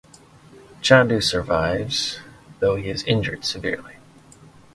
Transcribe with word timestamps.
Chandu 0.81 1.21
survives, 1.21 2.21
though 2.59 2.75
he 2.75 2.89
is 2.89 3.03
injured 3.03 3.45
severely. 3.45 3.97